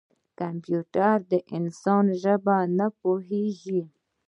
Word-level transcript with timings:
کمپیوټر 0.39 1.17
د 1.31 1.33
انسان 1.57 2.05
ژبه 2.21 2.55
نه 2.77 2.87
پوهېږي. 2.99 3.81